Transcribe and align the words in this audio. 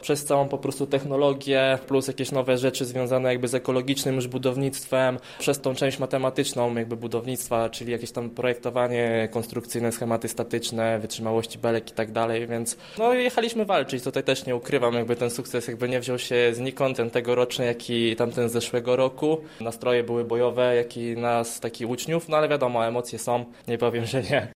przez 0.00 0.24
całą 0.24 0.48
po 0.48 0.58
prostu 0.58 0.86
technologię, 0.86 1.78
plus 1.86 2.08
jakieś 2.08 2.32
nowe 2.32 2.58
rzeczy 2.58 2.84
związane 2.84 3.28
jakby 3.28 3.48
z 3.48 3.54
ekologicznym 3.54 4.14
już 4.14 4.28
budownictwem, 4.28 5.18
przez 5.38 5.60
tą 5.60 5.74
część 5.74 5.98
matematyczną 5.98 6.74
jakby 6.74 6.96
budownictwa, 6.96 7.70
czyli 7.70 7.92
jakieś 7.92 8.12
tam 8.12 8.30
projektowanie 8.30 9.28
konstrukcyjne, 9.32 9.92
schematy 9.92 10.28
statyczne, 10.28 10.98
wytrzymałości 10.98 11.58
belek 11.58 11.90
i 11.90 11.94
tak 11.94 12.12
dalej, 12.12 12.46
więc 12.46 12.76
no 12.98 13.14
jechaliśmy 13.14 13.64
walczyć, 13.64 14.02
tutaj 14.02 14.22
też 14.24 14.46
nie 14.46 14.56
ukrywam, 14.56 14.94
jakby 14.94 15.16
ten 15.16 15.30
sukces 15.30 15.68
jakby 15.68 15.88
nie 15.88 16.00
wziął 16.00 16.18
się 16.18 16.54
znikąd, 16.54 16.96
ten 16.96 17.10
tegoroczny, 17.10 17.64
jak 17.64 17.90
i 17.90 18.16
tamten 18.16 18.48
z 18.48 18.52
zeszłego 18.52 18.96
roku. 18.96 19.38
Nastroje 19.60 20.04
były 20.04 20.24
bojowe, 20.24 20.76
jak 20.76 20.96
i 20.96 21.16
nas, 21.16 21.60
takich 21.60 21.88
uczniów, 21.88 22.28
no 22.28 22.36
ale 22.36 22.48
wiadomo, 22.48 22.86
emocje 22.86 23.18
są, 23.18 23.44
nie 23.68 23.78
powiem, 23.78 24.06
że 24.06 24.22
nie. 24.22 24.46